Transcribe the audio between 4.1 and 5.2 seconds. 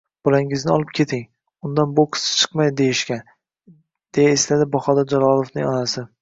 deya eslaydi Bahodir